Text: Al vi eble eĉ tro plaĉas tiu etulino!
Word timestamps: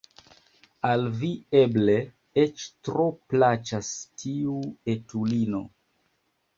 Al 0.91 1.03
vi 1.19 1.29
eble 1.59 1.95
eĉ 2.45 2.65
tro 2.89 3.07
plaĉas 3.35 3.95
tiu 4.25 4.61
etulino! 4.99 5.67